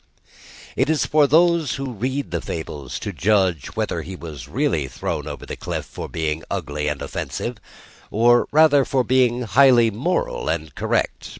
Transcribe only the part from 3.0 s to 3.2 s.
to